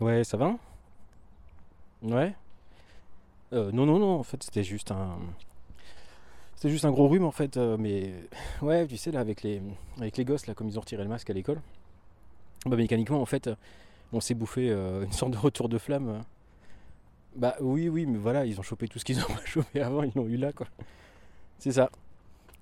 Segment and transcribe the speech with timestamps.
[0.00, 0.56] Ouais, ça va
[2.02, 2.34] Ouais
[3.52, 5.18] euh, Non, non, non, en fait, c'était juste un.
[6.54, 7.56] C'était juste un gros rhume, en fait.
[7.56, 8.14] euh, mais
[8.62, 9.62] ouais, tu sais, là, avec les,
[10.00, 11.60] avec les gosses, là, comme ils ont retiré le masque à l'école,
[12.66, 13.50] bah, mécaniquement, en fait,
[14.12, 16.22] on s'est bouffé euh, une sorte de retour de flamme.
[17.36, 20.02] Bah oui, oui, mais voilà, ils ont chopé tout ce qu'ils ont pas chopé avant,
[20.02, 20.66] ils l'ont eu là, quoi.
[21.58, 21.90] C'est ça.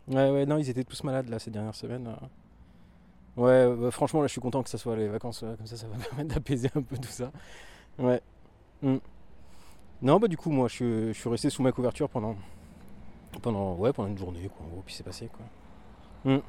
[0.09, 2.07] Ouais, ouais, non, ils étaient tous malades, là, ces dernières semaines.
[2.09, 2.27] euh.
[3.37, 5.77] Ouais, bah, franchement, là, je suis content que ça soit les vacances, euh, comme ça,
[5.77, 7.31] ça va permettre d'apaiser un peu tout ça.
[7.99, 8.21] Ouais.
[8.83, 8.97] Mm.
[10.03, 12.37] Non, bah du coup, moi, je je suis resté sous ma couverture pendant,
[13.43, 15.47] pendant, ouais, pendant une journée, quoi, en puis c'est passé, quoi.
[16.37, 16.41] Mm.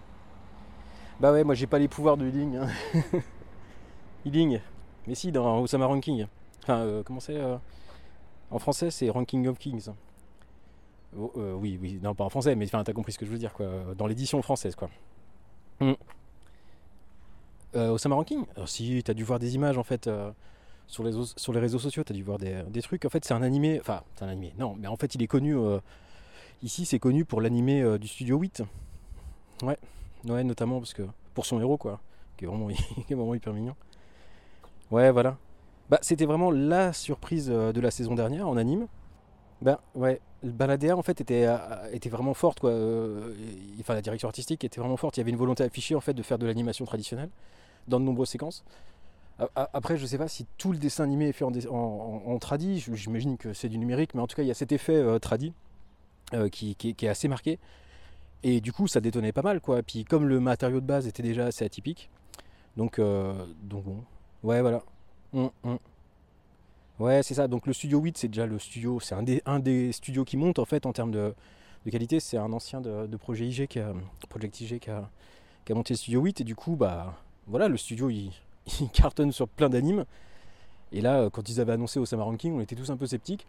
[1.19, 2.57] Bah ouais, moi, j'ai pas les pouvoirs de Healing.
[2.57, 2.67] Hein.
[4.25, 4.59] Healing.
[5.07, 6.27] Mais si, dans Osama Ranking.
[6.63, 7.57] Enfin, euh, comment c'est euh,
[8.51, 9.89] En français, c'est Ranking of Kings.
[11.15, 13.31] Oh, euh, oui, oui, non, pas en français, mais enfin, t'as compris ce que je
[13.31, 13.67] veux dire, quoi.
[13.97, 14.89] Dans l'édition française, quoi.
[15.79, 15.93] Mm.
[17.75, 20.07] Euh, Osama Ranking Alors, si, t'as dû voir des images, en fait.
[20.07, 20.31] euh,
[20.87, 23.03] sur les, sur les réseaux sociaux, tu as dû voir des, trucs.
[23.05, 23.79] En fait, c'est un animé.
[23.79, 24.53] Enfin, c'est un animé.
[24.57, 25.55] Non, mais en fait, il est connu.
[25.55, 25.79] euh,
[26.63, 28.63] ici, c'est connu pour l'animé du studio 8.
[29.63, 29.77] Ouais.
[30.27, 31.03] Ouais, notamment parce que.
[31.33, 31.99] Pour son héros, quoi.
[32.37, 32.67] Qui est vraiment,
[33.07, 33.75] qui est vraiment hyper mignon.
[34.89, 35.37] Ouais, voilà.
[35.89, 38.87] Bah, c'était vraiment la surprise de la saison dernière en anime.
[39.61, 40.19] Ben, ouais.
[40.43, 41.57] Bah, la DA, en fait, était, euh,
[41.91, 42.69] était vraiment forte, quoi.
[42.69, 43.33] Euh,
[43.79, 45.17] Enfin, la direction artistique était vraiment forte.
[45.17, 47.29] Il y avait une volonté affichée, en fait, de faire de l'animation traditionnelle
[47.87, 48.63] dans de nombreuses séquences.
[49.55, 52.79] Après, je sais pas si tout le dessin animé est fait en, en, en- tradi,
[52.79, 55.19] j'imagine que c'est du numérique, mais en tout cas, il y a cet effet euh,
[55.19, 55.53] tradi
[56.33, 57.59] euh, qui, qui est- assez marqué.
[58.43, 59.83] Et du coup, ça détonnait pas mal, quoi.
[59.83, 62.09] Puis comme le matériau de base était déjà assez atypique,
[62.77, 63.97] donc, donc bon,
[64.43, 64.81] ouais, voilà.
[65.63, 65.77] Hum.
[66.99, 67.47] Ouais, c'est ça.
[67.47, 70.35] Donc le studio 8, c'est déjà le studio, c'est un des, un des studios qui
[70.35, 71.33] monte en fait en termes de,
[71.85, 72.19] de qualité.
[72.19, 73.93] C'est un ancien de, de projet IG, qui a,
[74.29, 75.09] Project IG, qui a,
[75.65, 76.41] qui a monté le studio 8.
[76.41, 77.13] Et du coup, bah
[77.45, 78.31] voilà, le studio il,
[78.81, 80.05] il cartonne sur plein d'animes.
[80.91, 83.45] Et là, euh, quand ils avaient annoncé Osama Ranking, on était tous un peu sceptiques,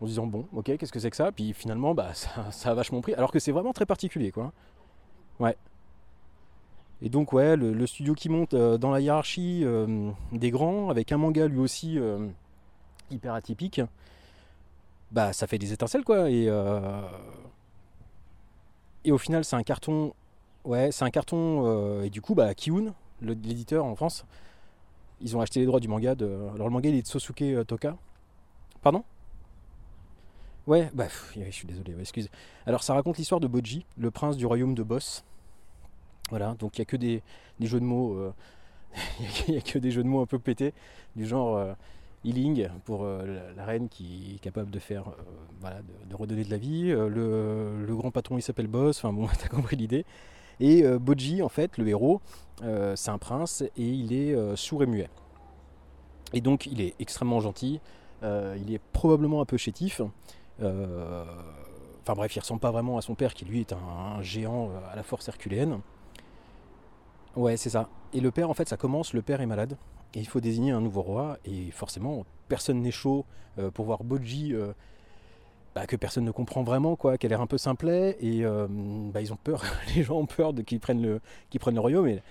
[0.00, 1.32] en se disant bon, ok, qu'est-ce que c'est que ça?
[1.32, 4.52] Puis finalement, bah ça, ça a vachement pris, alors que c'est vraiment très particulier, quoi.
[5.40, 5.56] Ouais.
[7.00, 11.10] Et donc ouais, le, studio qui monte euh, dans la hiérarchie euh, des grands, avec
[11.10, 11.98] un manga lui aussi
[13.12, 13.80] hyper atypique,
[15.10, 16.30] bah ça fait des étincelles, quoi.
[16.30, 17.02] Et euh,
[19.04, 20.14] et au final, c'est un carton.
[20.64, 21.62] Ouais, c'est un carton.
[21.66, 24.24] euh, et du coup, bah Kiun, l'éditeur en France,
[25.20, 26.26] ils ont acheté les droits du manga de.
[26.54, 27.96] Alors le manga il est de Sosuke euh, Toka.
[28.82, 29.04] Pardon?
[30.66, 32.28] Ouais, bah je suis désolé, excuse.
[32.66, 35.24] Alors ça raconte l'histoire de Boji, le prince du royaume de Boss.
[36.30, 37.22] Voilà, donc il n'y a que des,
[37.58, 38.32] des jeux de mots.
[39.48, 40.74] Il n'y a que des jeux de mots un peu pétés,
[41.16, 41.74] du genre
[42.24, 45.08] healing pour euh, la, reine qui est capable de faire,
[45.64, 46.90] euh, de, redonner de la vie.
[46.90, 50.04] Euh, le, grand patron il s'appelle Boss, enfin bon, t'as compris l'idée.
[50.60, 52.20] Et Boji, en fait, le héros,
[52.60, 55.08] c'est un prince et il est sourd et muet.
[56.34, 57.80] Et donc il est extrêmement gentil,
[58.22, 60.02] il est probablement un peu chétif.
[60.60, 64.70] Enfin bref, il ressemble pas vraiment à son père qui lui est un, un géant
[64.92, 65.80] à la force herculéenne.
[67.34, 67.88] Ouais, c'est ça.
[68.12, 69.76] Et le père, en fait, ça commence, le père est malade.
[70.14, 71.38] Il faut désigner un nouveau roi.
[71.44, 73.24] Et forcément, personne n'est chaud
[73.58, 74.72] euh, pour voir Boji, euh,
[75.74, 78.16] bah, que personne ne comprend vraiment, quoi, qu'elle a l'air un peu simplet.
[78.20, 79.64] Et euh, bah, ils ont peur,
[79.96, 81.20] les gens ont peur qu'ils prennent le,
[81.80, 82.08] royaume.
[82.08, 82.22] Et,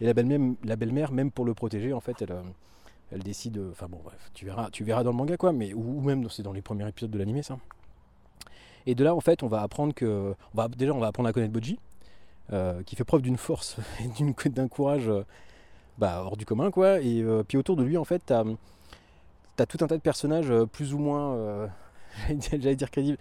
[0.00, 2.34] la belle-mère, même pour le protéger, en fait, elle,
[3.10, 3.60] elle décide.
[3.70, 5.52] Enfin bon, bref, tu verras, dans le manga, quoi.
[5.52, 7.58] Mais ou, même, c'est dans les premiers épisodes de l'animé, ça.
[8.86, 11.32] Et de là, en fait, on va apprendre que, va, déjà, on va apprendre à
[11.32, 11.78] connaître Boji,
[12.52, 13.76] euh, qui fait preuve d'une force
[14.44, 15.10] et d'un courage
[15.98, 17.00] bah, hors du commun, quoi.
[17.00, 18.44] Et euh, puis autour de lui, en fait, t'as
[19.58, 21.66] as tout un tas de personnages euh, plus ou moins, euh,
[22.28, 23.18] j'allais dire- crédibles.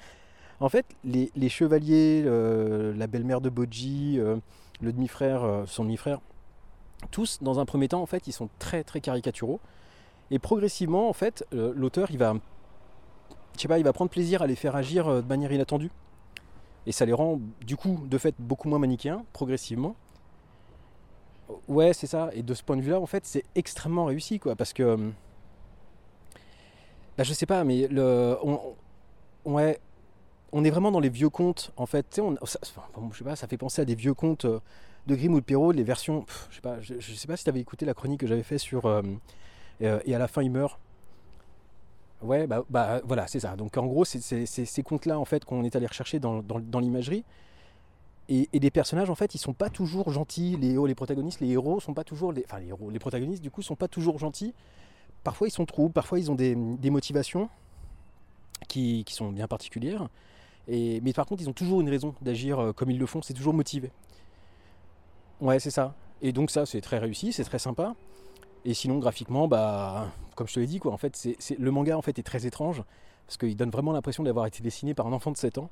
[0.59, 6.19] En fait, les, chevaliers, la belle-mère de Boji, le demi-frère, son demi-frère,
[7.11, 9.59] tous, dans un premier temps, en fait, ils sont très très caricaturaux.
[10.31, 12.33] Et progressivement, en fait, l'auteur, il va,
[13.55, 15.91] je sais pas, il va prendre plaisir à les faire agir de manière inattendue.
[16.87, 19.96] Et ça les rend, du coup, de fait, beaucoup moins manichéens, progressivement.
[21.67, 22.29] Ouais, c'est ça.
[22.34, 24.97] Et de ce point de vue-là, en fait, c'est extrêmement réussi, quoi, parce que, euh,
[27.17, 28.59] bah, je sais pas, mais le, on,
[29.46, 29.79] ouais,
[30.53, 32.03] on est vraiment dans les vieux contes, en fait.
[32.11, 32.59] Tu sais, on, ça,
[32.96, 34.59] bon, je sais pas, ça fait penser à des vieux contes euh,
[35.08, 37.50] de Grimm ou de Perrault, les versions, je sais pas, je, sais pas si tu
[37.52, 39.02] avais écouté la chronique que j'avais fait sur euh,
[39.84, 40.79] euh, et à la fin il meurt.
[42.22, 43.55] Ouais, bah, bah, voilà, c'est ça.
[43.55, 47.23] Donc en gros, c'est ces contes-là en fait qu'on est allé rechercher dans- dans l'imagerie.
[48.29, 50.58] Et, et les personnages en fait, ils sont pas toujours gentils.
[50.58, 53.41] Les héros, les protagonistes, les héros sont pas toujours, les, enfin les héros, les protagonistes
[53.41, 54.53] du coup sont pas toujours gentils.
[55.24, 57.50] Parfois ils sont troubles, parfois ils ont des, motivations
[58.68, 60.09] qui, qui sont bien particulières.
[60.68, 63.22] Et, mais par contre, ils ont toujours une raison d'agir euh, comme ils le font,
[63.22, 63.91] c'est toujours motivé.
[65.40, 65.96] Ouais, c'est ça.
[66.22, 67.96] Et donc ça, c'est très réussi, c'est très sympa.
[68.66, 71.97] Et sinon, graphiquement, bah, comme je te l'ai dit, quoi, en fait, c'est, le manga
[71.97, 72.84] en fait est très étrange
[73.26, 75.70] parce qu'il donne vraiment l'impression d'avoir été dessiné par un enfant de 7 ans.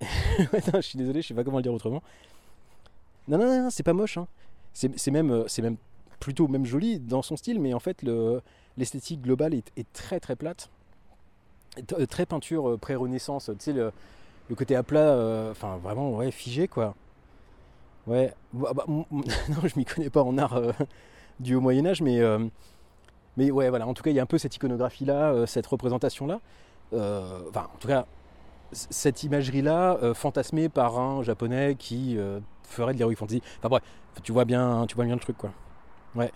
[0.74, 2.02] je suis désolé, je sais pas comment le dire autrement.
[3.28, 4.18] Non, non, non, c'est pas moche.
[4.18, 4.26] Hein.
[4.72, 5.76] C'est, même, euh, même
[6.20, 8.40] plutôt même joli dans son style, mais en fait, le,
[8.76, 10.70] l'esthétique globale est, très très plate.
[11.92, 13.92] Euh, très peinture euh, pré-renaissance, tu sais, le,
[14.56, 16.96] côté à plat, enfin vraiment, ouais, figé quoi.
[18.08, 20.60] Ouais, bah, bah, non, je m'y connais pas en art
[21.40, 22.20] du haut Moyen Âge, mais,
[23.36, 26.40] mais ouais, voilà, en tout cas, il y a un peu cette iconographie-là, cette représentation-là.
[26.92, 28.06] enfin, en tout cas,
[28.72, 32.18] cette imagerie-là, fantasmée par un japonais qui
[32.62, 33.42] ferait de l'heroic fantasy.
[33.58, 33.82] Enfin bref,
[34.22, 35.52] tu vois bien, tu vois bien le truc, quoi.
[36.14, 36.30] Ouais.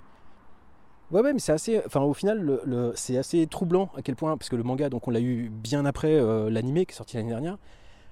[1.11, 1.81] Ouais, mais c'est assez.
[1.87, 2.61] Enfin, au final,
[2.95, 5.85] c'est assez troublant à quel point, parce que le manga, donc on l'a eu bien
[5.85, 7.59] après euh, l'animé qui est sorti l'année dernière.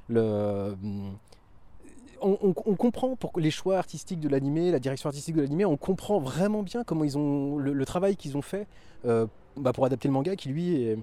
[0.09, 0.77] Le,
[2.21, 6.21] on, comprend pour les choix artistiques de l'animé, la direction artistique de l'animé, on comprend
[6.21, 8.67] vraiment bien comment ils ont le, travail qu'ils ont fait
[9.05, 9.27] euh,
[9.57, 10.99] bah, pour adapter le manga, qui lui est.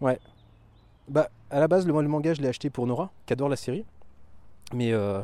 [0.00, 0.18] Ouais.
[1.12, 3.56] Bah, à la base, le, le manga, je l'ai acheté pour Nora, qui adore la
[3.56, 3.84] série.
[4.72, 5.20] Mais euh,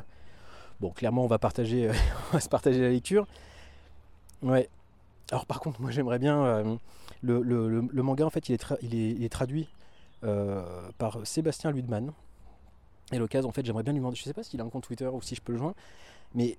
[0.80, 1.90] bon, clairement, on va partager,
[2.30, 3.26] on va se partager la lecture.
[4.42, 4.68] Ouais.
[5.30, 6.44] Alors par contre, moi j'aimerais bien...
[6.44, 6.76] Euh,
[7.22, 9.68] le, manga, en fait, il est, traduit
[10.24, 10.62] euh,
[10.98, 12.12] par Sébastien Ludman.
[13.10, 14.84] Et l'occasion, en fait, j'aimerais bien lui demander, je sais pas s'il a un compte
[14.84, 15.74] Twitter ou si je peux le joindre,
[16.34, 16.58] mais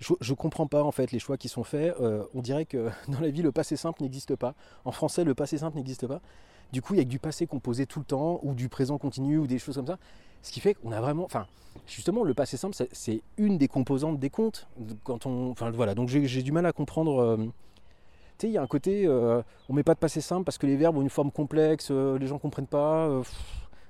[0.00, 1.94] je, je comprends pas en fait les choix qui sont faits.
[2.00, 4.54] Euh, on dirait que dans la vie, le passé simple n'existe pas.
[4.84, 6.20] En français, le passé simple n'existe pas.
[6.72, 8.98] Du coup, il y a que du passé composé tout le temps, ou du présent
[8.98, 9.98] continu, ou des choses comme ça.
[10.42, 11.24] Ce qui fait qu'on a vraiment.
[11.24, 11.46] Enfin,
[11.86, 14.66] justement, le passé simple, c'est une des composantes des contes.
[15.04, 17.20] Quand on, enfin, voilà, donc j'ai du mal à comprendre.
[17.20, 17.52] Euh, tu
[18.38, 19.06] sais, il y a un côté.
[19.06, 21.88] Euh, on met pas de passé simple parce que les verbes ont une forme complexe,
[21.90, 23.22] euh, les gens comprennent pas,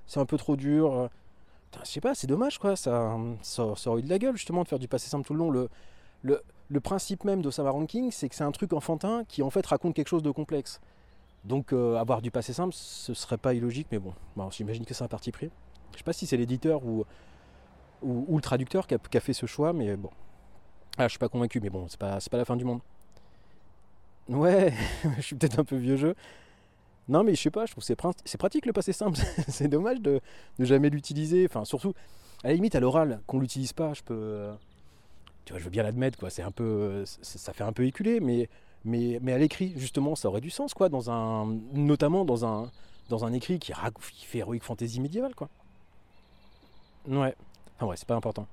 [0.07, 1.09] c'est un peu trop dur.
[1.83, 2.77] je sais pas, c'est dommage, quoi.
[2.77, 5.39] Ça, ça, aurait eu de la gueule, justement, de faire du passé simple tout le
[5.39, 5.51] long.
[5.51, 5.71] Le,
[6.25, 9.95] le, principe même d'Osama Ranking, c'est que c'est un truc enfantin qui, en fait, raconte
[9.95, 10.81] quelque chose de complexe.
[11.45, 14.15] Donc euh, avoir du passé simple, ce serait pas illogique, mais bon,
[14.51, 15.51] j'imagine que c'est un parti pris.
[15.93, 17.05] Je sais pas si c'est l'éditeur ou,
[18.03, 20.11] ou, le traducteur qui a, fait ce choix, mais bon.
[20.97, 22.81] Ah, je suis pas convaincu, mais bon, c'est pas, pas la fin du monde.
[24.29, 24.73] Ouais,
[25.17, 26.15] je suis peut-être un peu vieux jeu.
[27.09, 29.19] Non, mais je sais pas, je trouve que c'est pratique le passé simple.
[29.49, 30.21] c'est dommage de
[30.59, 31.47] ne jamais l'utiliser.
[31.49, 31.93] Enfin, surtout,
[32.43, 34.49] à la limite, à l'oral, qu'on l'utilise pas, je peux.
[35.45, 36.31] Tu vois, je veux bien l'admettre, quoi.
[36.31, 37.05] C'est un peu.
[37.07, 38.49] Ça fait un peu éculé, mais
[38.85, 42.71] mais, mais à l'écrit, justement, ça aurait du sens, quoi, dans un, notamment dans un,
[43.09, 43.73] dans un écrit qui,
[44.27, 45.49] fait héroïque fantasy médiévale, quoi.
[47.09, 47.35] Ouais.
[47.77, 48.47] Enfin ouais, c'est pas important.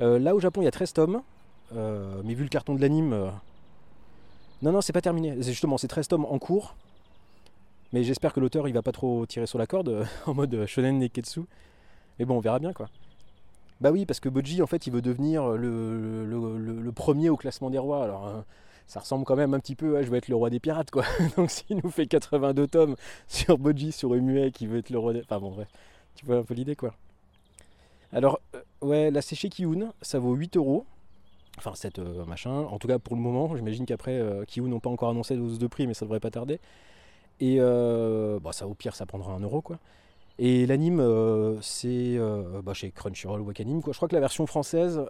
[0.00, 1.22] Euh, là, au Japon, il y a 13 tomes.
[1.74, 3.12] Euh, mais vu le carton de l'anime...
[3.12, 3.30] Euh,
[4.62, 5.36] non, non, c'est pas terminé.
[5.42, 6.76] C'est justement, c'est 13 tomes en cours.
[7.92, 10.98] Mais j'espère que l'auteur, il va pas trop tirer sur la corde, en mode shonen
[10.98, 11.40] neketsu.
[12.18, 12.88] Mais bon, on verra bien, quoi.
[13.80, 17.78] Bah oui, parce que Boji, en fait, il veut devenir le, premier au classement des
[17.78, 18.04] rois.
[18.04, 18.44] Alors
[18.90, 20.90] ça ressemble quand même un petit peu à je veux être le roi des pirates
[20.90, 21.04] quoi.
[21.36, 22.96] Donc s'il nous fait 82 tomes
[23.28, 25.20] sur Boji, sur Umué qui veut être le roi des...
[25.20, 25.68] Enfin bon bref,
[26.16, 26.92] tu vois un peu l'idée quoi.
[28.12, 30.84] Alors euh, ouais, là c'est chez Kiun, ça vaut 8 euros.
[31.56, 34.80] Enfin cette euh, machin, en tout cas pour le moment, j'imagine qu'après euh, Kiun n'ont
[34.80, 36.58] pas encore annoncé la hausse de prix mais ça devrait pas tarder.
[37.38, 39.78] Et bah, ça au pire ça prendra 1 euro quoi.
[40.40, 41.00] Et l'anime
[41.60, 42.18] c'est
[42.64, 43.92] bah, chez Crunchyroll Wakanim quoi.
[43.92, 45.00] Je crois que la version française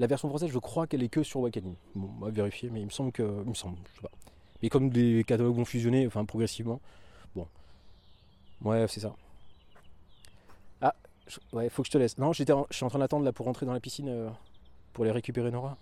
[0.00, 1.74] la version française, je crois qu'elle est que sur Wakanim.
[1.94, 3.22] Bon, on va vérifier, mais il me semble que.
[3.22, 4.10] Il me semble, je sais pas.
[4.62, 6.80] Mais comme des catalogues vont fusionner, enfin progressivement.
[7.34, 7.46] Bon.
[8.62, 9.14] Ouais, c'est ça.
[10.80, 10.94] Ah,
[11.52, 12.16] ouais, faut que je te laisse.
[12.16, 14.30] Non, j'étais je suis en train d'attendre là pour rentrer dans la piscine euh,
[14.94, 15.76] pour les récupérer Nora.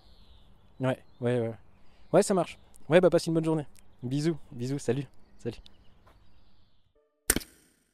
[0.81, 1.53] Ouais, ouais, ouais.
[2.11, 2.57] Ouais, ça marche.
[2.89, 3.67] Ouais, bah passe une bonne journée.
[4.03, 5.05] Bisous, bisous, salut.
[5.37, 5.59] Salut.